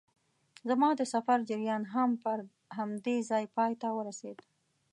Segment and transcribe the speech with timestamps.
[0.69, 2.39] زما د سفر جریان هم پر
[2.77, 4.37] همدې ځای پای ته ورسېد.